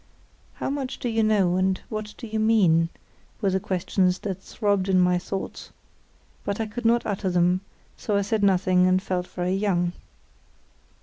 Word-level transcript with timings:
"How 0.53 0.71
much 0.71 0.97
do 0.97 1.07
you 1.09 1.21
know, 1.21 1.57
and 1.57 1.79
what 1.89 2.15
do 2.17 2.25
you 2.25 2.39
mean?" 2.39 2.89
were 3.39 3.51
the 3.51 3.59
questions 3.59 4.17
that 4.21 4.41
throbbed 4.41 4.89
in 4.89 4.99
my 4.99 5.19
thoughts; 5.19 5.69
but 6.43 6.59
I 6.59 6.65
could 6.65 6.85
not 6.85 7.05
utter 7.05 7.29
them, 7.29 7.61
so 7.97 8.17
I 8.17 8.23
said 8.23 8.41
nothing 8.41 8.87
and 8.87 8.99
felt 8.99 9.27
very 9.27 9.53
young. 9.53 9.93